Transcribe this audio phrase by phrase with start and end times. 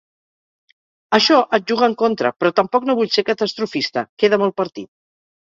[1.17, 4.93] Això et juga en contra, però tampoc no vull ser catastrofista, queda molt partit.